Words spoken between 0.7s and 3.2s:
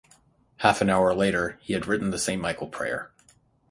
an hour later he had written the Saint Michael prayer.